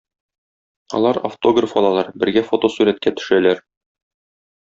[0.99, 3.65] Алар автограф алалар, бергә фотосурәткә төшәләр.